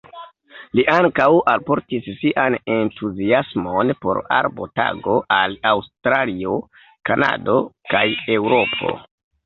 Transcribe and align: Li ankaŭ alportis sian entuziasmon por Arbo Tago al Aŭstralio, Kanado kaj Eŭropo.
Li 0.77 0.85
ankaŭ 0.93 1.27
alportis 1.53 2.07
sian 2.21 2.57
entuziasmon 2.77 3.93
por 4.07 4.23
Arbo 4.41 4.69
Tago 4.83 5.21
al 5.39 5.57
Aŭstralio, 5.77 6.59
Kanado 7.11 7.63
kaj 7.97 8.07
Eŭropo. 8.41 9.01